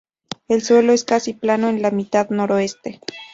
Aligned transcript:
El 0.47 0.63
suelo 0.63 0.93
es 0.93 1.03
casi 1.03 1.33
plano 1.33 1.69
en 1.69 1.83
la 1.83 1.91
mitad 1.91 2.31
noroeste. 2.31 3.01